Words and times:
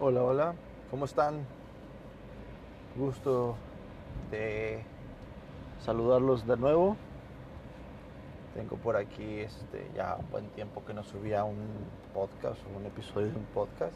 Hola, 0.00 0.24
hola, 0.24 0.54
¿cómo 0.90 1.04
están? 1.04 1.46
Gusto 2.96 3.54
de 4.28 4.82
saludarlos 5.84 6.44
de 6.48 6.56
nuevo. 6.56 6.96
Tengo 8.54 8.74
por 8.76 8.96
aquí 8.96 9.38
este, 9.38 9.88
ya 9.94 10.16
un 10.18 10.28
buen 10.32 10.48
tiempo 10.48 10.84
que 10.84 10.94
no 10.94 11.04
subía 11.04 11.44
un 11.44 11.68
podcast 12.12 12.60
o 12.66 12.76
un 12.76 12.86
episodio 12.86 13.28
de 13.28 13.36
un 13.36 13.44
podcast, 13.54 13.94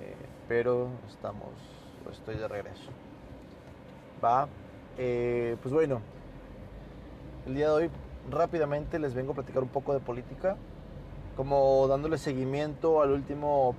eh, 0.00 0.16
pero 0.48 0.88
estamos, 1.08 1.52
estoy 2.10 2.34
de 2.34 2.48
regreso. 2.48 2.90
Va, 4.22 4.48
eh, 4.98 5.56
pues 5.62 5.72
bueno, 5.72 6.00
el 7.46 7.54
día 7.54 7.66
de 7.66 7.72
hoy 7.72 7.90
rápidamente 8.28 8.98
les 8.98 9.14
vengo 9.14 9.30
a 9.30 9.36
platicar 9.36 9.62
un 9.62 9.68
poco 9.68 9.94
de 9.94 10.00
política, 10.00 10.56
como 11.36 11.86
dándole 11.86 12.18
seguimiento 12.18 13.00
al 13.00 13.12
último 13.12 13.76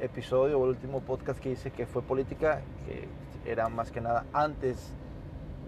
episodio 0.00 0.58
o 0.58 0.64
el 0.64 0.70
último 0.70 1.00
podcast 1.00 1.40
que 1.40 1.50
hice 1.50 1.70
que 1.70 1.86
fue 1.86 2.02
política, 2.02 2.60
que 2.86 3.08
era 3.50 3.68
más 3.68 3.90
que 3.90 4.00
nada 4.00 4.24
antes 4.32 4.92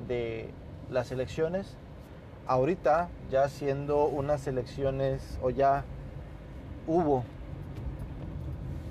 de 0.07 0.51
las 0.91 1.13
elecciones. 1.13 1.77
Ahorita 2.47 3.09
ya 3.31 3.49
siendo 3.49 4.07
unas 4.07 4.47
elecciones 4.47 5.39
o 5.43 5.51
ya 5.51 5.85
hubo 6.87 7.25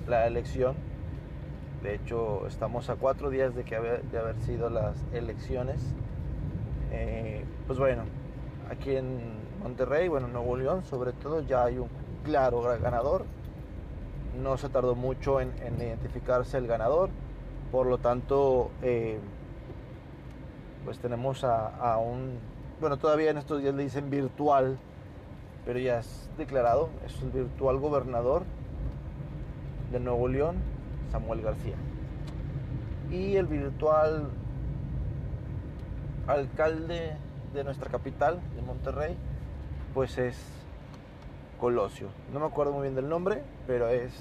la 0.08 0.26
elección, 0.26 0.74
de 1.82 1.94
hecho 1.94 2.46
estamos 2.46 2.90
a 2.90 2.96
cuatro 2.96 3.30
días 3.30 3.54
de, 3.54 3.64
que 3.64 3.76
haber, 3.76 4.02
de 4.04 4.18
haber 4.18 4.36
sido 4.40 4.70
las 4.70 4.96
elecciones, 5.12 5.94
eh, 6.90 7.44
pues 7.66 7.78
bueno, 7.78 8.02
aquí 8.70 8.96
en 8.96 9.20
Monterrey, 9.62 10.08
bueno, 10.08 10.26
en 10.26 10.32
Nuevo 10.32 10.56
León 10.56 10.84
sobre 10.84 11.12
todo 11.12 11.42
ya 11.42 11.64
hay 11.64 11.78
un 11.78 11.88
claro 12.24 12.62
ganador 12.80 13.24
no 14.36 14.56
se 14.56 14.68
tardó 14.68 14.94
mucho 14.94 15.40
en, 15.40 15.52
identificarse 15.78 16.58
el 16.58 16.66
ganador, 16.66 17.10
por 17.72 17.86
lo 17.86 17.98
tanto, 17.98 18.70
eh, 18.82 19.18
pues 20.84 20.98
tenemos 20.98 21.44
a, 21.44 21.98
un, 21.98 22.38
bueno, 22.80 22.96
todavía 22.96 23.30
en 23.30 23.38
estos 23.38 23.60
días 23.60 23.74
le 23.74 23.84
dicen 23.84 24.10
virtual, 24.10 24.78
pero 25.64 25.78
ya 25.78 25.98
es 25.98 26.28
declarado, 26.36 26.90
es 27.06 27.20
el 27.22 27.30
virtual 27.30 27.78
gobernador 27.78 28.42
de 29.92 30.00
Nuevo 30.00 30.28
León, 30.28 30.56
Samuel 31.10 31.42
García. 31.42 31.76
Y 33.10 33.36
el 33.36 33.46
virtual 33.46 34.30
alcalde 36.26 37.16
de 37.52 37.64
nuestra 37.64 37.90
capital, 37.90 38.40
de 38.54 38.62
Monterrey, 38.62 39.16
pues 39.94 40.16
es 40.18 40.59
Colosio. 41.60 42.08
No 42.32 42.40
me 42.40 42.46
acuerdo 42.46 42.72
muy 42.72 42.82
bien 42.82 42.94
del 42.94 43.08
nombre, 43.08 43.42
pero 43.66 43.88
es 43.88 44.12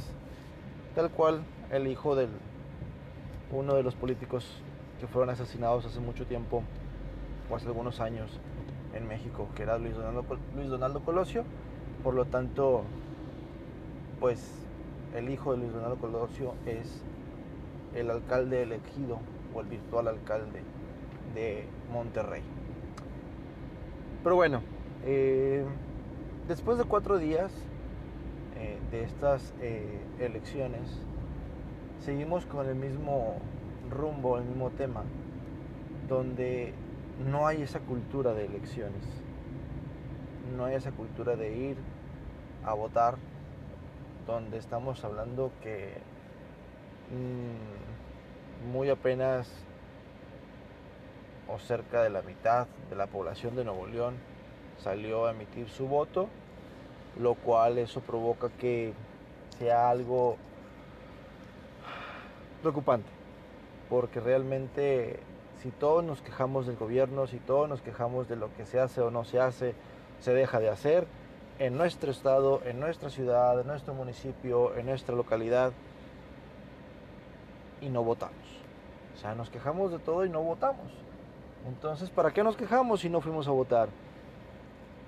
tal 0.93 1.09
cual 1.09 1.41
el 1.71 1.87
hijo 1.87 2.15
de 2.15 2.27
uno 3.51 3.75
de 3.75 3.83
los 3.83 3.95
políticos 3.95 4.61
que 4.99 5.07
fueron 5.07 5.29
asesinados 5.29 5.85
hace 5.85 5.99
mucho 5.99 6.25
tiempo, 6.25 6.63
o 7.49 7.55
hace 7.55 7.67
algunos 7.67 8.01
años, 8.01 8.39
en 8.93 9.07
México, 9.07 9.47
que 9.55 9.63
era 9.63 9.77
Luis 9.77 9.95
Donaldo, 9.95 10.99
Colosio. 11.01 11.45
Por 12.03 12.13
lo 12.13 12.25
tanto, 12.25 12.83
pues 14.19 14.65
el 15.15 15.29
hijo 15.29 15.53
de 15.53 15.59
Luis 15.59 15.73
Donaldo 15.73 15.97
Colosio 15.97 16.53
es 16.65 17.01
el 17.95 18.11
alcalde 18.11 18.63
elegido 18.63 19.19
o 19.53 19.61
el 19.61 19.67
virtual 19.67 20.07
alcalde 20.07 20.61
de 21.33 21.65
Monterrey. 21.91 22.41
Pero 24.23 24.35
bueno, 24.35 24.61
eh, 25.05 25.63
Después 26.49 26.79
de 26.79 26.83
cuatro 26.83 27.19
días 27.19 27.51
eh, 28.57 28.79
de 28.89 29.03
estas 29.03 29.53
eh, 29.61 30.01
elecciones, 30.19 30.89
seguimos 31.99 32.47
con 32.47 32.67
el 32.67 32.73
mismo 32.73 33.35
rumbo, 33.91 34.39
el 34.39 34.45
mismo 34.45 34.71
tema, 34.71 35.03
donde 36.07 36.73
no 37.23 37.45
hay 37.45 37.61
esa 37.61 37.81
cultura 37.81 38.33
de 38.33 38.45
elecciones, 38.45 39.03
no 40.57 40.65
hay 40.65 40.73
esa 40.73 40.91
cultura 40.91 41.35
de 41.35 41.55
ir 41.55 41.77
a 42.65 42.73
votar, 42.73 43.17
donde 44.25 44.57
estamos 44.57 45.03
hablando 45.05 45.51
que 45.61 45.99
mm, 47.11 48.71
muy 48.71 48.89
apenas 48.89 49.47
o 51.47 51.59
cerca 51.59 52.01
de 52.01 52.09
la 52.09 52.23
mitad 52.23 52.65
de 52.89 52.95
la 52.95 53.05
población 53.05 53.55
de 53.55 53.65
Nuevo 53.65 53.85
León 53.85 54.15
salió 54.83 55.25
a 55.25 55.31
emitir 55.31 55.69
su 55.69 55.87
voto, 55.87 56.27
lo 57.19 57.35
cual 57.35 57.77
eso 57.77 58.01
provoca 58.01 58.49
que 58.49 58.93
sea 59.57 59.89
algo 59.89 60.37
preocupante, 62.61 63.09
porque 63.89 64.19
realmente 64.19 65.19
si 65.61 65.71
todos 65.71 66.03
nos 66.03 66.21
quejamos 66.21 66.67
del 66.67 66.77
gobierno, 66.77 67.27
si 67.27 67.37
todos 67.37 67.67
nos 67.67 67.81
quejamos 67.81 68.27
de 68.29 68.35
lo 68.35 68.53
que 68.55 68.65
se 68.65 68.79
hace 68.79 69.01
o 69.01 69.11
no 69.11 69.25
se 69.25 69.39
hace, 69.39 69.75
se 70.19 70.33
deja 70.33 70.59
de 70.59 70.69
hacer 70.69 71.07
en 71.59 71.77
nuestro 71.77 72.11
estado, 72.11 72.61
en 72.65 72.79
nuestra 72.79 73.09
ciudad, 73.09 73.59
en 73.59 73.67
nuestro 73.67 73.93
municipio, 73.93 74.75
en 74.77 74.85
nuestra 74.85 75.15
localidad, 75.15 75.73
y 77.81 77.89
no 77.89 78.03
votamos. 78.03 78.35
O 79.15 79.17
sea, 79.17 79.35
nos 79.35 79.49
quejamos 79.49 79.91
de 79.91 79.99
todo 79.99 80.25
y 80.25 80.29
no 80.29 80.41
votamos. 80.41 80.91
Entonces, 81.67 82.09
¿para 82.09 82.31
qué 82.31 82.43
nos 82.43 82.55
quejamos 82.55 83.01
si 83.01 83.09
no 83.09 83.21
fuimos 83.21 83.47
a 83.47 83.51
votar? 83.51 83.89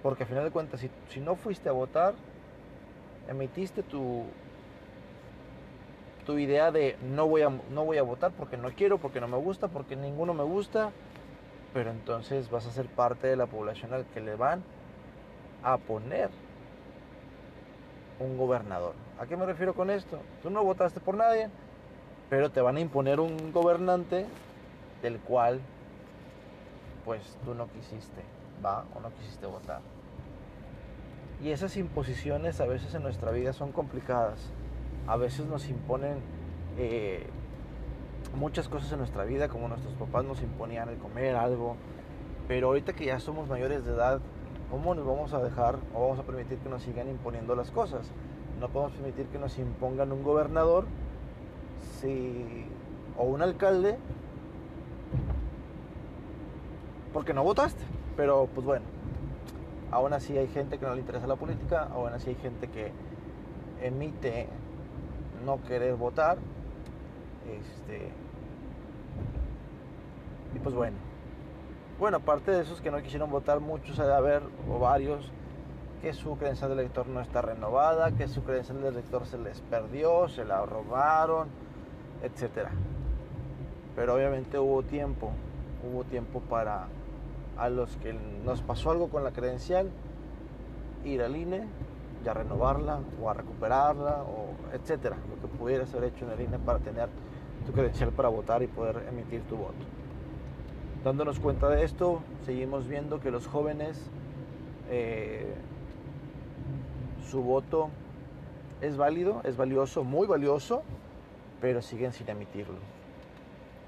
Porque 0.02 0.24
al 0.24 0.30
final 0.30 0.44
de 0.44 0.52
cuentas, 0.52 0.86
si, 1.10 1.20
no 1.20 1.36
fuiste 1.36 1.70
a 1.70 1.74
votar, 1.74 2.16
emitiste 3.28 3.84
tu, 3.84 4.24
tu 6.26 6.38
idea 6.38 6.72
de 6.72 6.98
no 7.02 7.28
voy, 7.28 7.44
a, 7.44 7.50
no 7.50 7.86
voy 7.86 7.98
a 7.98 8.04
votar 8.04 8.32
porque 8.32 8.58
no 8.58 8.72
quiero, 8.72 8.98
porque 8.98 9.22
no 9.22 9.28
me 9.28 9.38
gusta, 9.38 9.68
porque 9.68 9.96
ninguno 9.96 10.34
me 10.34 10.44
gusta, 10.44 10.92
pero 11.74 11.92
entonces 11.92 12.50
vas 12.50 12.66
a 12.66 12.72
ser 12.72 12.88
parte 12.88 13.28
de 13.28 13.36
la 13.36 13.46
población 13.46 13.94
al 13.94 14.06
que 14.06 14.22
le 14.22 14.36
van 14.36 14.64
a 15.64 15.78
poner 15.78 16.30
un 18.20 18.38
gobernador. 18.38 18.96
¿A 19.20 19.28
qué 19.28 19.38
me 19.38 19.46
refiero 19.46 19.76
con 19.76 19.92
esto? 19.92 20.20
Tú 20.42 20.50
no 20.50 20.64
votaste 20.64 21.00
por 21.00 21.16
nadie, 21.16 21.50
pero 22.30 22.50
te 22.50 22.62
van 22.62 22.78
a 22.78 22.80
imponer 22.80 23.20
un 23.20 23.52
gobernante 23.52 24.26
del 25.04 25.20
cual 25.20 25.60
pues 27.06 27.38
tú 27.46 27.54
no 27.54 27.68
quisiste 27.68 28.22
va 28.64 28.86
o 28.96 29.00
no 29.00 29.14
quisiste 29.14 29.46
votar. 29.46 29.82
Y 31.44 31.50
esas 31.50 31.76
imposiciones 31.78 32.62
a 32.62 32.66
veces 32.66 32.94
en 32.94 33.04
nuestra 33.04 33.32
vida 33.32 33.54
son 33.54 33.72
complicadas. 33.72 34.40
A 35.08 35.18
veces 35.18 35.48
nos 35.48 35.68
imponen 35.70 36.20
eh, 36.78 37.28
muchas 38.36 38.68
cosas 38.68 38.92
en 38.92 39.00
nuestra 39.00 39.24
vida, 39.26 39.50
como 39.50 39.68
nuestros 39.68 39.96
papás 39.96 40.24
nos 40.24 40.42
imponían 40.44 40.90
el 40.90 40.98
comer 40.98 41.36
algo. 41.36 41.76
Pero 42.48 42.68
ahorita 42.68 42.94
que 42.94 43.06
ya 43.06 43.20
somos 43.20 43.48
mayores 43.48 43.86
de 43.86 43.94
edad, 43.94 44.22
¿cómo 44.70 44.94
nos 44.94 45.06
vamos 45.06 45.34
a 45.34 45.42
dejar 45.42 45.78
o 45.96 46.02
vamos 46.02 46.20
a 46.20 46.24
permitir 46.24 46.60
que 46.60 46.70
nos 46.70 46.84
sigan 46.84 47.10
imponiendo 47.10 47.56
las 47.56 47.72
cosas? 47.72 48.12
No 48.60 48.70
podemos 48.70 48.94
permitir 48.94 49.26
que 49.28 49.40
nos 49.40 49.58
impongan 49.58 50.12
un 50.12 50.24
gobernador 50.24 50.86
si, 52.00 52.68
o 53.18 53.24
un 53.24 53.42
alcalde 53.42 53.98
porque 57.14 57.34
no 57.34 57.44
votaste. 57.44 57.84
Pero 58.16 58.48
pues 58.54 58.66
bueno, 58.66 58.86
aún 59.92 60.14
así 60.14 60.38
hay 60.38 60.48
gente 60.48 60.78
que 60.78 60.86
no 60.86 60.94
le 60.94 61.02
interesa 61.02 61.28
la 61.28 61.36
política, 61.36 61.88
aún 61.92 62.14
así 62.14 62.30
hay 62.30 62.36
gente 62.36 62.68
que 62.68 62.92
emite 63.82 64.48
no 65.46 65.62
querer 65.64 65.96
votar. 65.96 66.38
Este, 67.48 68.12
y 70.56 70.60
pues 70.60 70.76
bueno. 70.76 70.98
Bueno, 72.00 72.18
aparte 72.18 72.52
de 72.52 72.62
esos 72.62 72.82
que 72.82 72.90
no 72.90 73.02
quisieron 73.04 73.30
votar, 73.30 73.60
muchos 73.60 74.00
hay 74.00 74.08
de 74.08 74.16
haber, 74.16 74.42
o 74.68 74.80
varios, 74.80 75.32
que 76.02 76.14
su 76.14 76.36
creencia 76.36 76.68
de 76.68 76.74
elector 76.74 77.06
no 77.06 77.22
está 77.22 77.44
renovada, 77.44 78.12
que 78.12 78.28
su 78.28 78.44
creencia 78.44 78.74
de 78.74 78.88
elector 78.88 79.28
se 79.28 79.38
les 79.38 79.62
perdió, 79.62 80.28
se 80.28 80.44
la 80.44 80.66
robaron, 80.66 81.50
etc. 82.24 82.70
Pero 83.96 84.16
obviamente 84.16 84.58
hubo 84.58 84.82
tiempo, 84.82 85.32
hubo 85.84 86.04
tiempo 86.04 86.40
para 86.40 86.88
a 87.58 87.70
los 87.70 87.98
que 87.98 88.14
nos 88.46 88.62
pasó 88.62 88.92
algo 88.92 89.10
con 89.10 89.24
la 89.24 89.32
credencial, 89.32 89.90
ir 91.04 91.22
al 91.22 91.36
INE 91.36 91.68
y 92.24 92.28
a 92.28 92.34
renovarla 92.34 93.00
o 93.22 93.30
a 93.30 93.34
recuperarla 93.34 94.24
o 94.24 94.74
etcétera, 94.74 95.18
lo 95.30 95.42
que 95.42 95.56
pudieras 95.58 95.94
haber 95.94 96.14
hecho 96.14 96.26
en 96.26 96.32
el 96.32 96.42
INE 96.42 96.60
para 96.60 96.80
tener 96.80 97.10
tu 97.66 97.72
credencial 97.72 98.12
para 98.12 98.30
votar 98.30 98.64
y 98.64 98.68
poder 98.68 99.06
emitir 99.10 99.42
tu 99.44 99.58
voto. 99.58 99.86
Dándonos 101.04 101.40
cuenta 101.40 101.68
de 101.70 101.84
esto, 101.84 102.22
seguimos 102.46 102.88
viendo 102.88 103.20
que 103.20 103.32
los 103.32 103.48
jóvenes 103.48 104.10
eh, 104.90 105.54
su 107.30 107.42
voto 107.42 107.90
es 108.82 108.98
válido, 108.98 109.42
es 109.44 109.56
valioso, 109.58 110.04
muy 110.04 110.28
valioso, 110.28 110.84
pero 111.62 111.82
siguen 111.82 112.12
sin 112.12 112.30
emitirlo. 112.30 112.78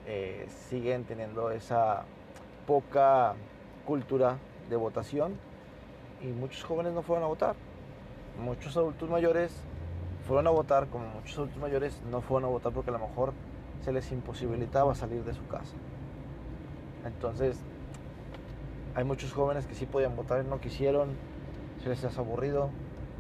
Eh, 0.08 0.48
siguen 0.70 1.04
teniendo 1.04 1.52
esa 1.52 2.06
poca 2.66 3.36
cultura 3.86 4.38
de 4.70 4.76
votación 4.76 5.34
y 6.22 6.28
muchos 6.28 6.64
jóvenes 6.64 6.94
no 6.94 7.02
fueron 7.02 7.24
a 7.24 7.28
votar. 7.28 7.56
Muchos 8.40 8.76
adultos 8.78 9.10
mayores 9.10 9.54
fueron 10.28 10.48
a 10.48 10.52
votar, 10.52 10.88
como 10.88 11.08
muchos 11.08 11.38
adultos 11.38 11.58
mayores, 11.58 12.02
no 12.10 12.22
fueron 12.22 12.50
a 12.50 12.52
votar 12.52 12.72
porque 12.72 12.90
a 12.90 12.94
lo 12.94 13.00
mejor 13.00 13.34
se 13.84 13.92
les 13.92 14.12
imposibilitaba 14.12 14.96
salir 14.96 15.24
de 15.24 15.34
su 15.34 15.46
casa. 15.48 15.76
Entonces, 17.06 17.60
hay 18.96 19.04
muchos 19.04 19.34
jóvenes 19.34 19.66
que 19.66 19.76
sí 19.76 19.86
podían 19.86 20.16
votar 20.16 20.44
y 20.46 20.50
no 20.50 20.62
quisieron, 20.62 21.10
se 21.84 21.90
les 21.90 22.04
hace 22.04 22.20
aburrido, 22.20 22.70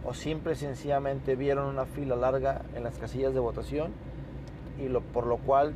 o 0.05 0.13
simple 0.13 0.53
y 0.53 0.55
sencillamente 0.55 1.35
vieron 1.35 1.67
una 1.67 1.85
fila 1.85 2.15
larga 2.15 2.61
en 2.75 2.83
las 2.83 2.97
casillas 2.97 3.33
de 3.33 3.39
votación 3.39 3.91
y 4.77 4.87
por 5.13 5.27
lo 5.27 5.37
cual 5.37 5.73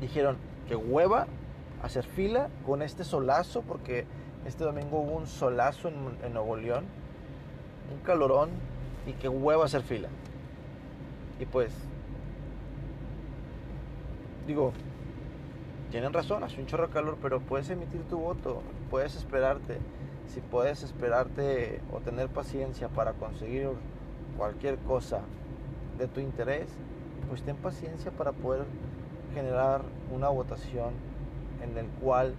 dijeron 0.00 0.36
que 0.68 0.76
hueva 0.76 1.26
hacer 1.84 2.04
fila 2.04 2.48
con 2.64 2.82
este 2.82 3.04
solazo, 3.04 3.62
porque 3.62 4.06
este 4.46 4.64
domingo 4.64 5.00
hubo 5.00 5.12
un 5.12 5.26
solazo 5.26 5.88
en, 5.88 5.94
en 6.22 6.32
Nuevo 6.32 6.56
León, 6.56 6.84
un 7.92 8.00
calorón 8.00 8.50
y 9.06 9.12
que 9.12 9.28
hueva 9.28 9.66
hacer 9.66 9.82
fila. 9.82 10.08
Y 11.38 11.46
pues, 11.46 11.72
digo, 14.46 14.72
tienen 15.90 16.12
razón, 16.12 16.42
hace 16.42 16.60
un 16.60 16.66
chorro 16.66 16.88
de 16.88 16.92
calor, 16.92 17.18
pero 17.20 17.40
puedes 17.40 17.68
emitir 17.70 18.02
tu 18.08 18.18
voto, 18.18 18.62
puedes 18.90 19.14
esperarte. 19.14 19.78
Si 20.26 20.40
puedes 20.40 20.82
esperarte 20.82 21.80
o 21.92 22.00
tener 22.00 22.28
paciencia 22.28 22.88
para 22.88 23.12
conseguir 23.12 23.68
cualquier 24.38 24.78
cosa 24.78 25.20
de 25.98 26.08
tu 26.08 26.20
interés, 26.20 26.66
pues 27.28 27.42
ten 27.42 27.56
paciencia 27.56 28.10
para 28.10 28.32
poder 28.32 28.64
generar 29.34 29.82
una 30.12 30.28
votación 30.28 30.94
en 31.64 31.76
el 31.78 31.86
cual 31.86 32.34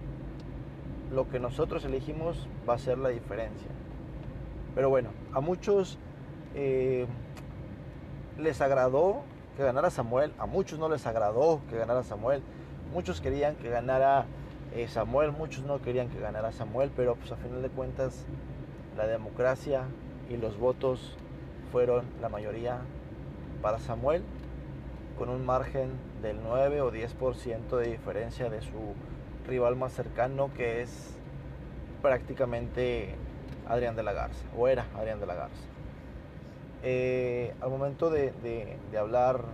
lo 1.12 1.28
que 1.28 1.38
nosotros 1.38 1.84
elegimos 1.84 2.48
va 2.68 2.74
a 2.74 2.78
ser 2.78 2.98
la 2.98 3.10
diferencia. 3.10 3.70
Pero 4.74 4.88
bueno, 4.88 5.10
a 5.32 5.40
muchos 5.40 5.98
eh, 6.54 7.06
les 8.38 8.60
agradó 8.60 9.22
que 9.56 9.62
ganara 9.62 9.90
Samuel, 9.90 10.32
a 10.38 10.46
muchos 10.46 10.78
no 10.78 10.88
les 10.88 11.06
agradó 11.06 11.60
que 11.68 11.76
ganara 11.76 12.02
Samuel, 12.02 12.42
muchos 12.92 13.20
querían 13.20 13.56
que 13.56 13.70
ganara 13.70 14.26
eh, 14.74 14.88
Samuel, 14.88 15.32
muchos 15.32 15.64
no 15.64 15.80
querían 15.80 16.08
que 16.08 16.20
ganara 16.20 16.52
Samuel, 16.52 16.90
pero 16.94 17.14
pues 17.14 17.32
a 17.32 17.36
final 17.36 17.62
de 17.62 17.68
cuentas 17.68 18.24
la 18.96 19.06
democracia 19.06 19.84
y 20.28 20.36
los 20.36 20.58
votos 20.58 21.16
fueron 21.72 22.04
la 22.20 22.28
mayoría 22.28 22.80
para 23.62 23.78
Samuel 23.78 24.22
con 25.18 25.30
un 25.30 25.46
margen 25.46 25.90
del 26.20 26.38
9 26.42 26.82
o 26.82 26.92
10% 26.92 27.76
de 27.78 27.90
diferencia 27.90 28.50
de 28.50 28.60
su 28.60 28.94
rival 29.46 29.76
más 29.76 29.92
cercano 29.92 30.52
que 30.54 30.82
es 30.82 31.14
prácticamente 32.02 33.14
Adrián 33.68 33.96
de 33.96 34.02
la 34.02 34.12
Garza, 34.12 34.46
o 34.56 34.68
era 34.68 34.86
Adrián 34.96 35.20
de 35.20 35.26
la 35.26 35.34
Garza. 35.34 35.62
Eh, 36.82 37.54
al 37.60 37.70
momento 37.70 38.10
de, 38.10 38.32
de 38.90 38.98
hablar 38.98 39.44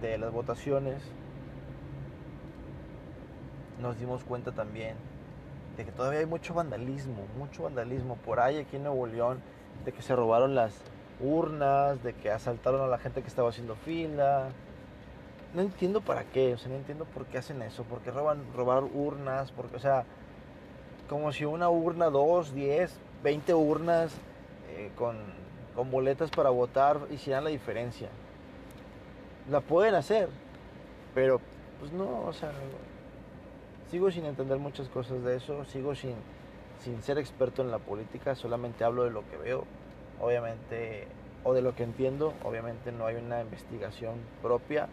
de 0.00 0.18
las 0.18 0.32
votaciones, 0.32 1.02
nos 3.80 3.98
dimos 3.98 4.24
cuenta 4.24 4.52
también 4.52 4.96
de 5.76 5.84
que 5.84 5.92
todavía 5.92 6.20
hay 6.20 6.26
mucho 6.26 6.52
vandalismo, 6.52 7.26
mucho 7.38 7.62
vandalismo 7.62 8.16
por 8.16 8.40
ahí 8.40 8.58
aquí 8.58 8.76
en 8.76 8.82
Nuevo 8.84 9.06
León, 9.06 9.40
de 9.84 9.92
que 9.92 10.02
se 10.02 10.14
robaron 10.14 10.54
las 10.54 10.74
urnas, 11.20 12.02
de 12.02 12.12
que 12.12 12.30
asaltaron 12.30 12.82
a 12.82 12.86
la 12.86 12.98
gente 12.98 13.22
que 13.22 13.28
estaba 13.28 13.48
haciendo 13.48 13.76
fila. 13.76 14.48
No 15.52 15.62
entiendo 15.62 16.00
para 16.00 16.24
qué, 16.24 16.54
o 16.54 16.58
sea, 16.58 16.70
no 16.70 16.76
entiendo 16.76 17.06
por 17.06 17.26
qué 17.26 17.38
hacen 17.38 17.60
eso, 17.62 17.84
porque 17.84 18.12
roban 18.12 18.44
robar 18.54 18.84
urnas, 18.84 19.50
porque, 19.50 19.76
o 19.76 19.80
sea, 19.80 20.04
como 21.08 21.32
si 21.32 21.44
una 21.44 21.68
urna, 21.68 22.06
dos, 22.06 22.54
diez, 22.54 22.96
veinte 23.24 23.52
urnas 23.52 24.14
eh, 24.68 24.92
con, 24.96 25.16
con 25.74 25.90
boletas 25.90 26.30
para 26.30 26.50
votar 26.50 27.00
hicieran 27.10 27.42
la 27.42 27.50
diferencia. 27.50 28.08
La 29.50 29.60
pueden 29.60 29.96
hacer, 29.96 30.28
pero 31.14 31.40
pues 31.80 31.90
no, 31.92 32.22
o 32.26 32.32
sea, 32.32 32.52
sigo 33.90 34.12
sin 34.12 34.26
entender 34.26 34.58
muchas 34.58 34.88
cosas 34.88 35.24
de 35.24 35.36
eso, 35.36 35.64
sigo 35.64 35.96
sin, 35.96 36.14
sin 36.78 37.02
ser 37.02 37.18
experto 37.18 37.60
en 37.62 37.72
la 37.72 37.80
política, 37.80 38.36
solamente 38.36 38.84
hablo 38.84 39.02
de 39.02 39.10
lo 39.10 39.28
que 39.28 39.36
veo, 39.36 39.64
obviamente, 40.20 41.08
o 41.42 41.54
de 41.54 41.62
lo 41.62 41.74
que 41.74 41.82
entiendo, 41.82 42.34
obviamente 42.44 42.92
no 42.92 43.06
hay 43.06 43.16
una 43.16 43.40
investigación 43.40 44.14
propia 44.42 44.88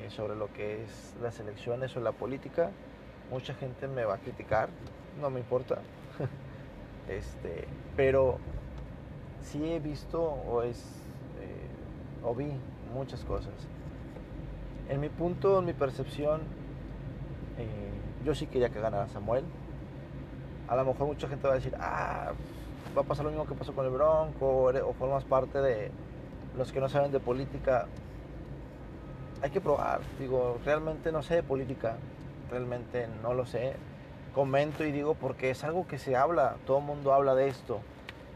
eh, 0.00 0.10
sobre 0.10 0.36
lo 0.36 0.52
que 0.52 0.82
es 0.84 1.14
las 1.22 1.38
elecciones 1.40 1.96
o 1.96 2.00
la 2.00 2.12
política. 2.12 2.70
Mucha 3.30 3.54
gente 3.54 3.86
me 3.88 4.04
va 4.04 4.14
a 4.14 4.18
criticar, 4.18 4.68
no 5.20 5.30
me 5.30 5.40
importa. 5.40 5.78
este, 7.08 7.66
pero 7.96 8.38
sí 9.42 9.72
he 9.72 9.78
visto 9.80 10.22
o 10.22 10.62
es 10.62 10.78
eh, 11.40 12.24
o 12.24 12.34
vi 12.34 12.52
muchas 12.94 13.24
cosas. 13.24 13.54
En 14.88 15.00
mi 15.00 15.08
punto, 15.08 15.60
en 15.60 15.66
mi 15.66 15.72
percepción, 15.72 16.40
eh, 17.58 17.90
yo 18.24 18.34
sí 18.34 18.46
quería 18.46 18.70
que 18.70 18.80
ganara 18.80 19.08
Samuel. 19.08 19.44
A 20.68 20.76
lo 20.76 20.84
mejor 20.84 21.06
mucha 21.06 21.28
gente 21.28 21.46
va 21.46 21.54
a 21.54 21.56
decir, 21.56 21.74
ah, 21.78 22.32
va 22.96 23.02
a 23.02 23.04
pasar 23.04 23.24
lo 23.24 23.30
mismo 23.30 23.46
que 23.46 23.54
pasó 23.54 23.72
con 23.72 23.84
el 23.86 23.92
Bronco, 23.92 24.64
o 24.64 24.92
formas 24.94 25.24
parte 25.24 25.60
de 25.60 25.90
los 26.56 26.72
que 26.72 26.80
no 26.80 26.88
saben 26.88 27.12
de 27.12 27.20
política. 27.20 27.86
Hay 29.42 29.50
que 29.50 29.60
probar, 29.60 30.00
digo, 30.18 30.58
realmente 30.66 31.12
no 31.12 31.22
sé 31.22 31.36
de 31.36 31.42
política, 31.42 31.96
realmente 32.50 33.08
no 33.22 33.32
lo 33.32 33.46
sé. 33.46 33.72
Comento 34.34 34.84
y 34.84 34.92
digo 34.92 35.14
porque 35.14 35.50
es 35.50 35.64
algo 35.64 35.86
que 35.86 35.98
se 35.98 36.14
habla, 36.14 36.56
todo 36.66 36.78
el 36.78 36.84
mundo 36.84 37.14
habla 37.14 37.34
de 37.34 37.48
esto. 37.48 37.80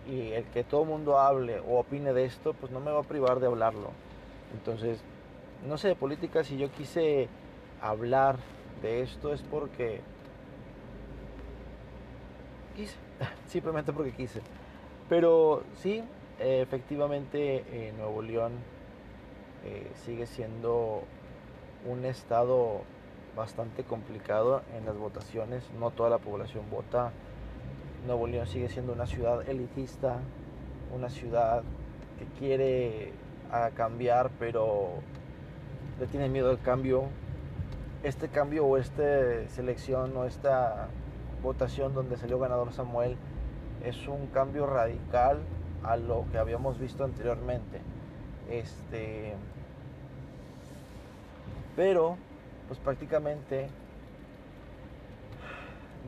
Y 0.06 0.32
el 0.32 0.44
que 0.44 0.64
todo 0.64 0.82
el 0.82 0.88
mundo 0.88 1.18
hable 1.18 1.60
o 1.60 1.78
opine 1.78 2.14
de 2.14 2.24
esto, 2.24 2.54
pues 2.54 2.72
no 2.72 2.80
me 2.80 2.90
va 2.90 3.00
a 3.00 3.04
privar 3.04 3.40
de 3.40 3.46
hablarlo. 3.46 3.90
Entonces, 4.54 4.98
no 5.68 5.76
sé 5.76 5.88
de 5.88 5.94
política, 5.94 6.42
si 6.42 6.56
yo 6.56 6.70
quise 6.72 7.28
hablar 7.82 8.36
de 8.80 9.02
esto 9.02 9.34
es 9.34 9.42
porque 9.42 10.00
quise, 12.76 12.96
simplemente 13.46 13.92
porque 13.92 14.12
quise. 14.12 14.40
Pero 15.10 15.64
sí, 15.82 16.02
efectivamente 16.38 17.92
Nuevo 17.98 18.22
León 18.22 18.52
eh, 19.64 19.90
sigue 20.04 20.26
siendo 20.26 21.02
un 21.86 22.04
estado 22.04 22.82
bastante 23.36 23.84
complicado 23.84 24.62
en 24.76 24.86
las 24.86 24.96
votaciones, 24.96 25.68
no 25.78 25.90
toda 25.90 26.10
la 26.10 26.18
población 26.18 26.64
vota. 26.70 27.12
Nuevo 28.06 28.26
León 28.26 28.46
sigue 28.46 28.68
siendo 28.68 28.92
una 28.92 29.06
ciudad 29.06 29.48
elitista, 29.48 30.18
una 30.94 31.08
ciudad 31.08 31.62
que 32.18 32.26
quiere 32.38 33.12
cambiar, 33.74 34.30
pero 34.38 34.88
le 35.98 36.06
tiene 36.06 36.28
miedo 36.28 36.50
al 36.50 36.60
cambio, 36.60 37.04
este 38.02 38.28
cambio 38.28 38.66
o 38.66 38.76
esta 38.76 39.48
selección 39.48 40.16
o 40.16 40.24
esta 40.24 40.88
votación 41.42 41.94
donde 41.94 42.16
salió 42.16 42.38
ganador 42.38 42.72
Samuel 42.72 43.16
es 43.84 44.08
un 44.08 44.26
cambio 44.28 44.66
radical 44.66 45.40
a 45.82 45.96
lo 45.96 46.24
que 46.32 46.38
habíamos 46.38 46.78
visto 46.78 47.04
anteriormente. 47.04 47.80
Este, 48.50 49.34
pero, 51.76 52.16
pues 52.68 52.78
prácticamente 52.80 53.68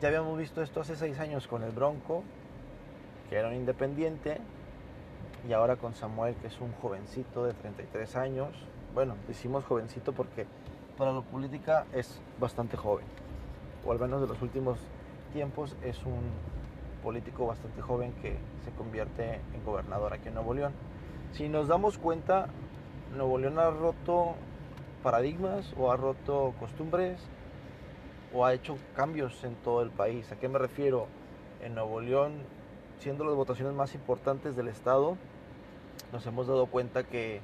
ya 0.01 0.09
habíamos 0.09 0.39
visto 0.39 0.63
esto 0.63 0.81
hace 0.81 0.95
seis 0.97 1.19
años 1.19 1.47
con 1.47 1.63
el 1.63 1.71
Bronco, 1.71 2.23
que 3.29 3.37
era 3.37 3.49
un 3.49 3.55
independiente, 3.55 4.39
y 5.49 5.53
ahora 5.53 5.77
con 5.77 5.95
Samuel, 5.95 6.35
que 6.37 6.49
es 6.49 6.61
un 6.61 6.73
jovencito 6.73 7.45
de 7.45 7.55
33 7.55 8.17
años. 8.17 8.49
Bueno, 8.95 9.17
decimos 9.27 9.65
jovencito 9.65 10.13
porque 10.13 10.47
para 10.99 11.13
la 11.13 11.21
política 11.21 11.87
es 11.93 12.21
bastante 12.39 12.77
joven, 12.77 13.07
o 13.85 13.93
al 13.93 13.99
menos 13.99 14.21
de 14.21 14.29
los 14.29 14.41
últimos 14.43 14.79
tiempos 15.33 15.77
es 15.83 16.05
un 16.05 16.31
político 17.03 17.47
bastante 17.47 17.81
joven 17.83 18.13
que 18.21 18.37
se 18.65 18.71
convierte 18.73 19.41
en 19.55 19.65
gobernador 19.65 20.13
aquí 20.13 20.29
en 20.29 20.35
Nuevo 20.35 20.55
León. 20.55 20.73
Si 21.33 21.49
nos 21.49 21.69
damos 21.69 21.99
cuenta, 21.99 22.49
Nuevo 23.15 23.39
León 23.39 23.59
ha 23.59 23.71
roto 23.71 24.35
paradigmas 25.07 25.73
o 25.79 25.93
ha 25.93 25.97
roto 25.97 26.53
costumbres 26.59 27.21
o 28.35 28.45
ha 28.45 28.53
hecho 28.55 28.77
cambios 28.97 29.45
en 29.45 29.55
todo 29.55 29.83
el 29.83 29.91
país. 29.91 30.33
¿A 30.33 30.37
qué 30.37 30.49
me 30.49 30.59
refiero? 30.59 31.07
En 31.63 31.77
Nuevo 31.77 32.01
León, 32.01 32.33
siendo 32.99 33.25
las 33.25 33.37
votaciones 33.37 33.73
más 33.73 33.95
importantes 33.95 34.57
del 34.57 34.67
estado, 34.67 35.17
nos 36.13 36.27
hemos 36.27 36.49
dado 36.49 36.67
cuenta 36.67 37.05
que 37.05 37.41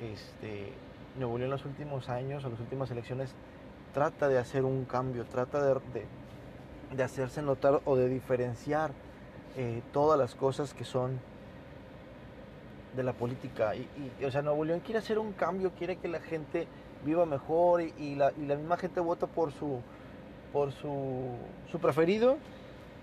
este, 0.00 0.72
Nuevo 1.18 1.38
León 1.38 1.46
en 1.46 1.50
los 1.50 1.64
últimos 1.64 2.08
años, 2.08 2.44
en 2.44 2.52
las 2.52 2.60
últimas 2.60 2.88
elecciones, 2.92 3.34
trata 3.92 4.28
de 4.28 4.38
hacer 4.38 4.64
un 4.64 4.84
cambio, 4.84 5.24
trata 5.24 5.60
de, 5.64 6.06
de, 6.94 7.02
hacerse 7.02 7.42
notar 7.42 7.80
o 7.84 7.96
de 7.96 8.08
diferenciar 8.08 8.92
eh, 9.56 9.82
todas 9.92 10.16
las 10.16 10.36
cosas 10.36 10.72
que 10.72 10.84
son 10.84 11.18
de 12.94 13.02
la 13.02 13.12
política. 13.12 13.74
Y, 13.74 14.24
o 14.24 14.30
sea, 14.30 14.42
Nuevo 14.42 14.64
León 14.64 14.80
quiere 14.80 14.98
hacer 14.98 15.18
un 15.18 15.32
cambio, 15.32 15.72
quiere 15.78 15.96
que 15.96 16.08
la 16.08 16.20
gente 16.20 16.66
viva 17.04 17.24
mejor 17.26 17.82
y, 17.82 18.14
la, 18.14 18.32
y 18.32 18.46
la, 18.46 18.56
misma 18.56 18.76
gente 18.76 19.00
vota 19.00 19.26
por 19.26 19.52
su, 19.52 19.80
por 20.52 20.72
su, 20.72 21.24
su 21.70 21.78
preferido. 21.78 22.36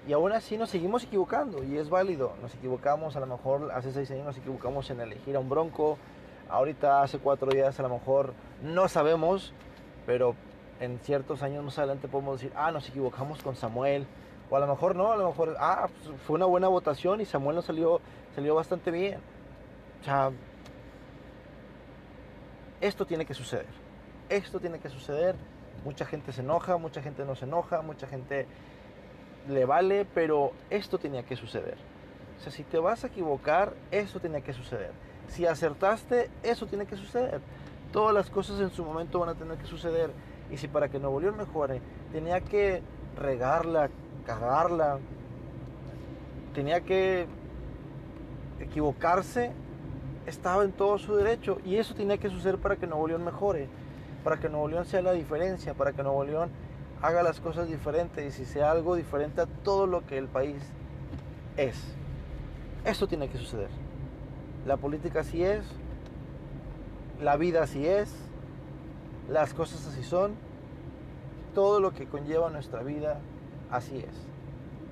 Y 0.07 0.13
aún 0.13 0.31
así 0.31 0.57
nos 0.57 0.69
seguimos 0.69 1.03
equivocando 1.03 1.63
y 1.63 1.77
es 1.77 1.89
válido. 1.89 2.33
Nos 2.41 2.55
equivocamos, 2.55 3.15
a 3.15 3.19
lo 3.19 3.25
mejor 3.25 3.71
hace 3.73 3.91
seis 3.91 4.09
años 4.11 4.25
nos 4.25 4.37
equivocamos 4.37 4.89
en 4.89 5.01
elegir 5.01 5.35
a 5.35 5.39
un 5.39 5.49
bronco. 5.49 5.97
Ahorita 6.49 7.01
hace 7.01 7.19
cuatro 7.19 7.51
días 7.51 7.77
a 7.79 7.83
lo 7.83 7.89
mejor 7.89 8.33
no 8.63 8.87
sabemos, 8.87 9.53
pero 10.05 10.35
en 10.79 10.99
ciertos 10.99 11.43
años 11.43 11.63
más 11.63 11.77
adelante 11.77 12.07
podemos 12.07 12.39
decir, 12.39 12.55
ah, 12.55 12.71
nos 12.71 12.87
equivocamos 12.87 13.41
con 13.43 13.55
Samuel. 13.55 14.07
O 14.49 14.55
a 14.55 14.59
lo 14.61 14.67
mejor 14.67 14.95
no, 14.95 15.11
a 15.11 15.17
lo 15.17 15.27
mejor, 15.27 15.57
ah, 15.59 15.89
pues, 15.89 16.21
fue 16.21 16.37
una 16.37 16.45
buena 16.45 16.69
votación 16.69 17.19
y 17.19 17.25
Samuel 17.25 17.57
nos 17.57 17.65
salió, 17.65 17.99
salió 18.33 18.55
bastante 18.55 18.91
bien. 18.91 19.19
O 20.01 20.03
sea, 20.03 20.31
esto 22.81 23.05
tiene 23.05 23.25
que 23.25 23.33
suceder. 23.33 23.65
Esto 24.29 24.59
tiene 24.59 24.79
que 24.79 24.89
suceder. 24.89 25.35
Mucha 25.83 26.05
gente 26.05 26.31
se 26.31 26.41
enoja, 26.41 26.77
mucha 26.77 27.01
gente 27.01 27.25
no 27.25 27.35
se 27.35 27.45
enoja, 27.45 27.81
mucha 27.81 28.07
gente 28.07 28.45
le 29.47 29.65
vale, 29.65 30.05
pero 30.05 30.51
esto 30.69 30.97
tenía 30.97 31.23
que 31.23 31.35
suceder. 31.35 31.77
O 32.37 32.41
sea, 32.41 32.51
si 32.51 32.63
te 32.63 32.77
vas 32.77 33.03
a 33.03 33.07
equivocar, 33.07 33.73
eso 33.91 34.19
tenía 34.19 34.41
que 34.41 34.53
suceder. 34.53 34.91
Si 35.27 35.45
acertaste, 35.45 36.29
eso 36.43 36.67
tiene 36.67 36.85
que 36.85 36.95
suceder. 36.95 37.41
Todas 37.91 38.13
las 38.13 38.29
cosas 38.29 38.59
en 38.59 38.69
su 38.69 38.83
momento 38.83 39.19
van 39.19 39.29
a 39.29 39.35
tener 39.35 39.57
que 39.57 39.65
suceder. 39.65 40.11
Y 40.51 40.57
si 40.57 40.67
para 40.67 40.89
que 40.89 40.99
Nuevo 40.99 41.19
León 41.19 41.37
mejore, 41.37 41.81
tenía 42.11 42.41
que 42.41 42.81
regarla, 43.17 43.89
cagarla, 44.25 44.99
tenía 46.53 46.81
que 46.81 47.27
equivocarse, 48.59 49.51
estaba 50.27 50.63
en 50.63 50.71
todo 50.71 50.99
su 50.99 51.15
derecho. 51.15 51.59
Y 51.65 51.77
eso 51.77 51.95
tenía 51.95 52.19
que 52.19 52.29
suceder 52.29 52.59
para 52.59 52.75
que 52.75 52.85
Nuevo 52.85 53.07
León 53.07 53.23
mejore, 53.23 53.67
para 54.23 54.39
que 54.39 54.49
Nuevo 54.49 54.67
León 54.67 54.85
sea 54.85 55.01
la 55.01 55.13
diferencia, 55.13 55.73
para 55.73 55.93
que 55.93 56.03
Nuevo 56.03 56.23
León 56.23 56.51
haga 57.01 57.23
las 57.23 57.39
cosas 57.39 57.67
diferentes 57.67 58.39
y 58.39 58.45
sea 58.45 58.71
algo 58.71 58.95
diferente 58.95 59.41
a 59.41 59.45
todo 59.45 59.87
lo 59.87 60.05
que 60.05 60.17
el 60.17 60.27
país 60.27 60.61
es. 61.55 61.75
Eso 62.85 63.07
tiene 63.07 63.29
que 63.29 63.37
suceder. 63.37 63.69
La 64.65 64.77
política 64.77 65.21
así 65.21 65.43
es, 65.43 65.65
la 67.21 67.37
vida 67.37 67.63
así 67.63 67.87
es, 67.87 68.13
las 69.29 69.53
cosas 69.53 69.87
así 69.87 70.03
son, 70.03 70.35
todo 71.55 71.79
lo 71.79 71.93
que 71.93 72.05
conlleva 72.05 72.49
nuestra 72.49 72.83
vida 72.83 73.19
así 73.71 73.97
es. 73.97 74.27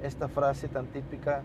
Esta 0.02 0.28
frase 0.28 0.68
tan 0.68 0.88
típica 0.88 1.44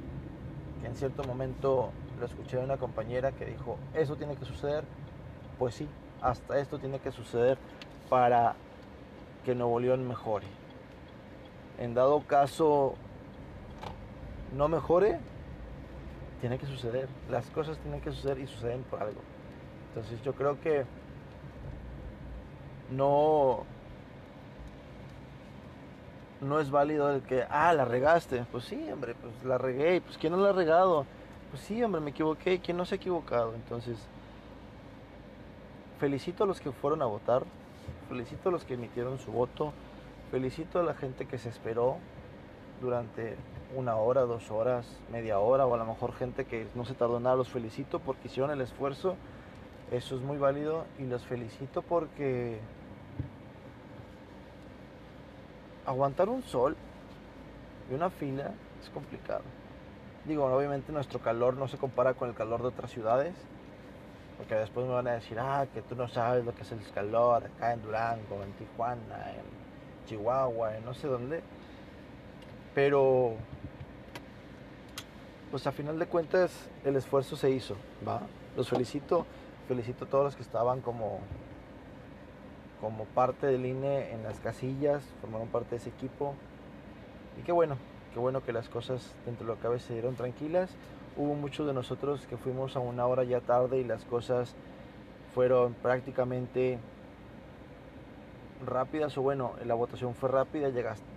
que 0.81 0.87
en 0.87 0.97
cierto 0.97 1.25
momento 1.25 1.91
lo 2.21 2.27
escuché 2.27 2.59
de 2.59 2.65
una 2.65 2.77
compañera 2.77 3.33
que 3.33 3.47
dijo, 3.47 3.79
eso 3.95 4.17
tiene 4.17 4.37
que 4.37 4.45
suceder, 4.45 4.85
pues 5.59 5.75
sí, 5.75 5.89
hasta 6.21 6.59
esto 6.59 6.79
tiene 6.79 7.01
que 7.01 7.11
suceder 7.11 7.59
para 8.09 8.55
que 9.45 9.55
Nuevo 9.55 9.81
León 9.81 10.07
mejore. 10.07 10.47
En 11.79 11.95
dado 11.95 12.21
caso 12.27 12.95
no 14.55 14.69
mejore, 14.69 15.19
tiene 16.41 16.59
que 16.59 16.67
suceder. 16.67 17.09
Las 17.31 17.49
cosas 17.51 17.79
tienen 17.79 18.01
que 18.01 18.11
suceder 18.11 18.39
y 18.39 18.47
suceden 18.47 18.83
por 18.83 19.03
algo. 19.03 19.21
Entonces 19.89 20.23
yo 20.23 20.35
creo 20.35 20.61
que 20.61 20.85
no 22.91 23.65
no 26.41 26.59
es 26.59 26.71
válido 26.71 27.11
el 27.11 27.23
que, 27.23 27.45
ah, 27.49 27.73
la 27.75 27.85
regaste. 27.85 28.45
Pues 28.51 28.65
sí, 28.65 28.91
hombre, 28.91 29.15
pues 29.15 29.45
la 29.45 29.59
regué. 29.59 30.01
Pues 30.01 30.17
¿quién 30.19 30.33
no 30.33 30.39
la 30.39 30.51
ha 30.51 30.53
regado? 30.53 31.07
Pues 31.51 31.63
sí, 31.63 31.83
hombre, 31.83 32.01
me 32.01 32.11
equivoqué. 32.11 32.61
¿Quién 32.61 32.77
no 32.77 32.85
se 32.85 32.95
ha 32.95 32.97
equivocado? 32.97 33.55
Entonces, 33.55 33.99
felicito 35.99 36.45
a 36.45 36.47
los 36.47 36.61
que 36.61 36.71
fueron 36.71 37.03
a 37.03 37.07
votar. 37.07 37.45
Felicito 38.09 38.49
a 38.49 38.53
los 38.53 38.65
que 38.65 38.75
emitieron 38.75 39.19
su 39.19 39.33
voto. 39.33 39.73
Felicito 40.31 40.79
a 40.79 40.85
la 40.85 40.95
gente 40.95 41.27
que 41.27 41.39
se 41.39 41.49
esperó 41.49 41.97
durante 42.81 43.37
una 43.75 43.97
hora, 43.97 44.23
dos 44.23 44.51
horas, 44.51 44.87
media 45.11 45.41
hora, 45.41 45.67
o 45.67 45.75
a 45.75 45.77
lo 45.77 45.85
mejor 45.85 46.13
gente 46.15 46.45
que 46.45 46.69
no 46.77 46.85
se 46.85 46.95
tardó 46.95 47.19
nada. 47.19 47.35
Los 47.35 47.49
felicito 47.49 47.99
porque 47.99 48.29
hicieron 48.29 48.53
el 48.53 48.61
esfuerzo. 48.61 49.17
Eso 49.91 50.15
es 50.15 50.23
muy 50.23 50.39
válido 50.39 50.85
y 51.01 51.05
los 51.05 51.25
felicito 51.27 51.83
porque 51.83 52.61
aguantar 55.85 56.29
un 56.29 56.45
sol 56.45 56.77
y 57.91 57.95
una 57.95 58.09
fila 58.09 58.53
es 58.81 58.89
complicado. 58.91 59.43
Digo, 60.25 60.45
obviamente 60.45 60.93
nuestro 60.93 61.21
calor 61.21 61.57
no 61.57 61.67
se 61.69 61.79
compara 61.79 62.15
con 62.15 62.29
el 62.29 62.35
calor 62.35 62.61
de 62.63 62.69
otras 62.69 62.91
ciudades, 62.91 63.35
porque 64.37 64.55
después 64.55 64.87
me 64.87 64.93
van 64.93 65.09
a 65.09 65.13
decir, 65.13 65.39
ah, 65.39 65.67
que 65.73 65.83
tú 65.83 65.95
no 65.95 66.09
sabes 66.09 66.45
lo 66.45 66.55
que 66.55 66.63
es 66.63 66.73
el 66.73 66.81
calor 66.93 67.45
acá 67.45 67.73
en 67.73 67.83
Durango, 67.83 68.43
en 68.43 68.53
Tijuana, 68.53 69.33
en 69.33 70.07
Chihuahua, 70.07 70.77
en 70.77 70.85
no 70.85 70.95
sé 70.95 71.09
dónde. 71.09 71.43
Pero, 72.75 73.35
pues 75.51 75.67
a 75.67 75.73
final 75.73 75.99
de 75.99 76.07
cuentas, 76.07 76.69
el 76.85 76.97
esfuerzo 76.97 77.37
se 77.37 77.51
hizo, 77.51 77.77
¿va? 78.07 78.23
Los 78.57 78.69
felicito, 78.69 79.27
felicito 79.69 80.05
a 80.05 80.09
todos 80.09 80.25
los 80.25 80.37
que 80.37 80.43
estaban 80.43 80.81
como 80.81 81.21
como 82.81 83.05
parte 83.05 83.47
del 83.47 83.67
INE 83.67 84.13
en 84.13 84.23
las 84.23 84.41
casillas, 84.41 85.05
formaron 85.21 85.49
parte 85.49 85.71
de 85.71 85.77
ese 85.77 85.91
equipo. 85.91 86.35
Y 87.39 87.43
qué 87.43 87.53
bueno, 87.53 87.77
qué 88.13 88.19
bueno 88.19 88.43
que 88.43 88.53
las 88.53 88.69
cosas 88.69 89.15
dentro 89.25 89.47
de 89.47 89.53
lo 89.53 89.57
que 89.57 89.63
cabe 89.63 89.79
se 89.79 89.93
dieron 89.93 90.15
tranquilas. 90.17 90.71
Hubo 91.17 91.35
muchos 91.35 91.67
de 91.67 91.75
nosotros 91.75 92.27
que 92.27 92.37
fuimos 92.37 92.77
a 92.77 92.81
una 92.81 93.07
hora 93.07 93.25
ya 93.25 93.41
tarde 93.41 93.79
y 93.79 93.85
las 93.85 94.05
cosas 94.05 94.55
fueron 95.35 95.75
prácticamente 95.75 96.79
rápidas 98.65 99.17
o 99.17 99.23
bueno, 99.23 99.55
la 99.65 99.75
votación 99.75 100.15
fue 100.15 100.29
rápida, 100.29 100.69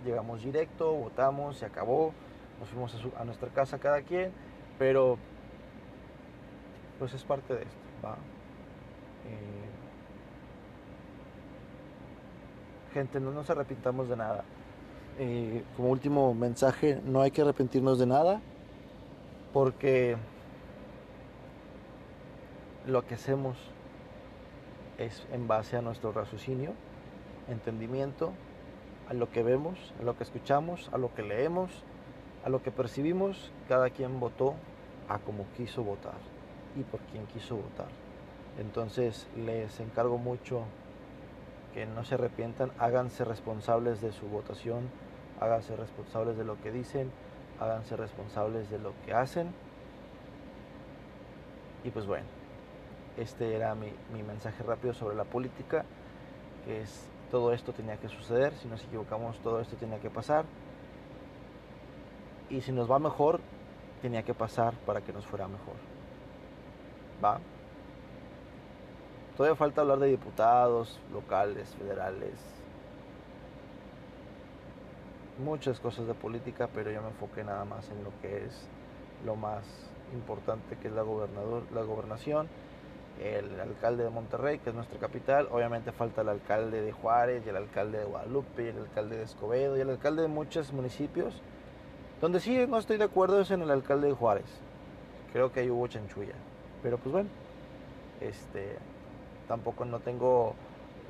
llegamos 0.04 0.42
directo, 0.42 0.92
votamos, 0.92 1.58
se 1.58 1.66
acabó, 1.66 2.12
nos 2.58 2.68
fuimos 2.68 2.94
a, 3.16 3.24
nuestra 3.24 3.48
casa 3.50 3.78
cada 3.78 4.02
quien, 4.02 4.32
pero 4.78 5.18
pues 6.98 7.12
es 7.14 7.24
parte 7.24 7.54
de 7.54 7.62
esto, 7.62 7.80
¿va? 8.04 8.12
Eh, 9.26 9.64
gente, 12.92 13.20
no 13.20 13.32
nos 13.32 13.50
arrepintamos 13.50 14.08
de 14.08 14.16
nada. 14.16 14.44
Eh, 15.16 15.62
como 15.76 15.90
último 15.90 16.34
mensaje, 16.34 17.00
no 17.04 17.20
hay 17.20 17.30
que 17.30 17.42
arrepentirnos 17.42 18.00
de 18.00 18.06
nada 18.06 18.40
porque 19.52 20.16
lo 22.86 23.06
que 23.06 23.14
hacemos 23.14 23.56
es 24.98 25.24
en 25.32 25.46
base 25.46 25.76
a 25.76 25.82
nuestro 25.82 26.10
raciocinio, 26.10 26.72
entendimiento, 27.48 28.32
a 29.08 29.14
lo 29.14 29.30
que 29.30 29.44
vemos, 29.44 29.94
a 30.00 30.02
lo 30.02 30.16
que 30.16 30.24
escuchamos, 30.24 30.90
a 30.92 30.98
lo 30.98 31.14
que 31.14 31.22
leemos, 31.22 31.70
a 32.44 32.48
lo 32.48 32.62
que 32.62 32.72
percibimos, 32.72 33.52
cada 33.68 33.90
quien 33.90 34.18
votó 34.18 34.54
a 35.08 35.20
como 35.20 35.46
quiso 35.56 35.84
votar 35.84 36.18
y 36.76 36.82
por 36.82 36.98
quien 37.00 37.26
quiso 37.26 37.54
votar. 37.54 37.88
Entonces 38.58 39.28
les 39.36 39.78
encargo 39.78 40.18
mucho 40.18 40.62
que 41.74 41.86
no 41.86 42.04
se 42.04 42.14
arrepientan, 42.14 42.70
háganse 42.78 43.24
responsables 43.24 44.00
de 44.00 44.12
su 44.12 44.28
votación, 44.28 44.88
háganse 45.40 45.74
responsables 45.74 46.38
de 46.38 46.44
lo 46.44 46.60
que 46.62 46.70
dicen, 46.70 47.10
háganse 47.58 47.96
responsables 47.96 48.70
de 48.70 48.78
lo 48.78 48.92
que 49.04 49.12
hacen. 49.12 49.52
Y 51.82 51.90
pues 51.90 52.06
bueno, 52.06 52.26
este 53.16 53.56
era 53.56 53.74
mi, 53.74 53.92
mensaje 54.22 54.62
rápido 54.62 54.94
sobre 54.94 55.16
la 55.16 55.24
política, 55.24 55.84
que 56.64 56.82
es 56.82 57.10
todo 57.32 57.52
esto 57.52 57.72
tenía 57.72 57.96
que 57.96 58.08
suceder, 58.08 58.54
si 58.54 58.68
nos 58.68 58.84
equivocamos 58.84 59.40
todo 59.40 59.60
esto 59.60 59.76
tenía 59.76 59.98
que 59.98 60.10
pasar. 60.10 60.44
Y 62.50 62.60
si 62.60 62.70
nos 62.70 62.88
va 62.88 63.00
mejor, 63.00 63.40
tenía 64.00 64.22
que 64.22 64.34
pasar 64.34 64.74
para 64.86 65.00
que 65.00 65.12
nos 65.12 65.26
fuera 65.26 65.48
mejor. 65.48 65.74
¿Va? 67.22 67.40
Todavía 69.36 69.56
falta 69.56 69.80
hablar 69.80 69.98
de 69.98 70.08
diputados 70.08 71.00
locales, 71.12 71.74
federales, 71.74 72.34
muchas 75.38 75.80
cosas 75.80 76.06
de 76.06 76.14
política, 76.14 76.68
pero 76.72 76.92
yo 76.92 77.02
me 77.02 77.08
enfoqué 77.08 77.42
nada 77.42 77.64
más 77.64 77.90
en 77.90 78.04
lo 78.04 78.10
que 78.22 78.44
es 78.44 78.68
lo 79.26 79.34
más 79.34 79.64
importante, 80.12 80.76
que 80.76 80.86
es 80.86 80.94
la, 80.94 81.02
gobernador, 81.02 81.64
la 81.72 81.82
gobernación, 81.82 82.48
el 83.20 83.60
alcalde 83.60 84.04
de 84.04 84.10
Monterrey, 84.10 84.58
que 84.58 84.70
es 84.70 84.76
nuestra 84.76 84.98
capital, 84.98 85.48
obviamente 85.50 85.90
falta 85.90 86.22
el 86.22 86.28
alcalde 86.28 86.82
de 86.82 86.92
Juárez, 86.92 87.42
y 87.44 87.48
el 87.48 87.56
alcalde 87.56 87.98
de 87.98 88.04
Guadalupe, 88.04 88.70
el 88.70 88.78
alcalde 88.78 89.16
de 89.16 89.24
Escobedo, 89.24 89.76
y 89.76 89.80
el 89.80 89.90
alcalde 89.90 90.22
de 90.22 90.28
muchos 90.28 90.72
municipios. 90.72 91.42
Donde 92.20 92.38
sí 92.38 92.66
no 92.68 92.78
estoy 92.78 92.98
de 92.98 93.04
acuerdo 93.04 93.40
es 93.40 93.50
en 93.50 93.62
el 93.62 93.70
alcalde 93.70 94.08
de 94.08 94.14
Juárez. 94.14 94.46
Creo 95.32 95.52
que 95.52 95.60
ahí 95.60 95.70
hubo 95.70 95.86
chanchulla. 95.88 96.34
Pero 96.82 96.98
pues 96.98 97.12
bueno, 97.12 97.28
este, 98.20 98.78
tampoco 99.48 99.84
no 99.84 100.00
tengo 100.00 100.54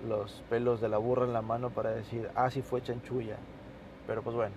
los 0.09 0.43
pelos 0.50 0.81
de 0.81 0.88
la 0.88 0.99
burra 0.99 1.25
en 1.25 1.33
la 1.33 1.43
mano 1.43 1.71
para 1.71 1.91
decir, 1.91 2.31
ah, 2.35 2.50
sí 2.50 2.62
fue 2.62 2.83
chanchulla. 2.83 3.37
Pero 4.07 4.23
pues 4.23 4.37
bueno, 4.37 4.55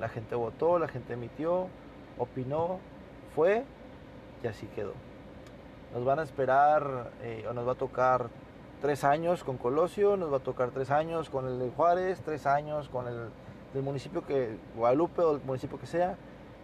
la 0.00 0.08
gente 0.08 0.34
votó, 0.34 0.78
la 0.78 0.88
gente 0.88 1.12
emitió, 1.12 1.68
opinó, 2.18 2.78
fue 3.34 3.64
y 4.42 4.46
así 4.46 4.66
quedó. 4.74 4.92
Nos 5.94 6.04
van 6.04 6.18
a 6.18 6.22
esperar 6.22 7.10
eh, 7.22 7.46
o 7.48 7.52
nos 7.52 7.66
va 7.66 7.72
a 7.72 7.76
tocar 7.76 8.28
tres 8.80 9.04
años 9.04 9.44
con 9.44 9.58
Colosio, 9.58 10.16
nos 10.16 10.32
va 10.32 10.38
a 10.38 10.40
tocar 10.40 10.70
tres 10.70 10.90
años 10.90 11.30
con 11.30 11.46
el 11.46 11.58
de 11.58 11.70
Juárez, 11.70 12.22
tres 12.24 12.46
años 12.46 12.88
con 12.88 13.06
el 13.06 13.28
del 13.74 13.82
municipio 13.82 14.26
que, 14.26 14.58
Guadalupe 14.76 15.22
o 15.22 15.34
del 15.34 15.46
municipio 15.46 15.78
que 15.78 15.86
sea, 15.86 16.16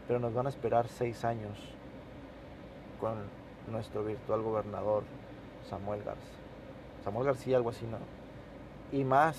pero 0.07 0.19
nos 0.19 0.35
van 0.35 0.47
a 0.47 0.49
esperar 0.49 0.89
seis 0.89 1.25
años 1.25 1.59
con 3.01 3.15
nuestro 3.71 4.05
virtual 4.05 4.43
gobernador 4.43 5.05
Samuel 5.69 6.03
Garza. 6.03 6.23
Samuel 7.05 7.27
García, 7.27 7.57
algo 7.57 7.71
así, 7.71 7.87
¿no? 7.87 7.99
Y 8.97 9.05
más 9.05 9.39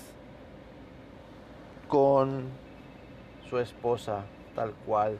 con 1.88 2.48
su 3.48 3.58
esposa, 3.58 4.24
tal 4.54 4.72
cual, 4.86 5.18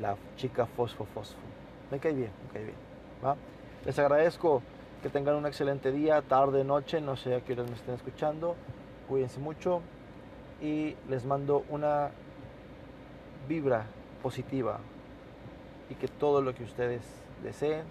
la 0.00 0.16
chica 0.36 0.66
Fosfo 0.66 1.04
Fosfo. 1.06 1.38
Me 1.90 1.98
cae 1.98 2.12
bien, 2.12 2.30
me 2.46 2.52
cae 2.52 2.64
bien. 2.64 2.76
¿va? 3.24 3.36
Les 3.84 3.98
agradezco 3.98 4.62
que 5.02 5.08
tengan 5.08 5.36
un 5.36 5.46
excelente 5.46 5.92
día, 5.92 6.22
tarde, 6.22 6.64
noche, 6.64 7.00
no 7.00 7.16
sé 7.16 7.34
a 7.34 7.40
qué 7.40 7.52
horas 7.52 7.68
me 7.68 7.76
estén 7.76 7.94
escuchando. 7.94 8.56
Cuídense 9.08 9.40
mucho 9.40 9.80
y 10.60 10.96
les 11.08 11.24
mando 11.24 11.64
una 11.68 12.10
vibra 13.48 13.86
positiva 14.22 14.78
y 15.88 15.94
que 15.94 16.08
todo 16.08 16.42
lo 16.42 16.54
que 16.54 16.64
ustedes 16.64 17.02
deseen 17.42 17.84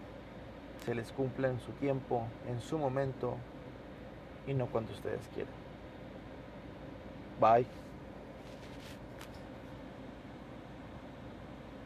se 0.86 0.94
les 0.94 1.12
cumpla 1.12 1.48
en 1.48 1.60
su 1.60 1.72
tiempo, 1.74 2.24
en 2.48 2.62
su 2.62 2.78
momento 2.78 3.36
y 4.48 4.54
no 4.54 4.68
cuando 4.68 4.94
ustedes 4.94 5.28
quieran. 5.34 5.54
Bye. 7.40 7.85